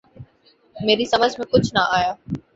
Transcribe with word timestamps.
میری 0.75 1.05
سمجھ 1.05 1.31
میں 1.39 1.45
کچھ 1.51 1.73
نہ 1.73 1.85
آیا 1.91 2.13